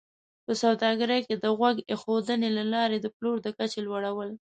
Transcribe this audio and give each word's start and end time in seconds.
په 0.45 0.51
سوداګرۍ 0.61 1.19
کې 1.27 1.35
د 1.37 1.45
غوږ 1.57 1.77
ایښودنې 1.91 2.49
له 2.57 2.63
لارې 2.73 2.97
د 3.01 3.07
پلور 3.15 3.37
د 3.41 3.47
کچې 3.57 3.79
لوړول 3.87 4.29